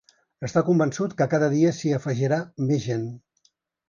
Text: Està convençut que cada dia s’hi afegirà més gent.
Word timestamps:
Està 0.45 0.61
convençut 0.69 1.11
que 1.19 1.27
cada 1.33 1.49
dia 1.51 1.73
s’hi 1.79 1.91
afegirà 1.97 2.39
més 2.71 2.81
gent. 2.87 3.05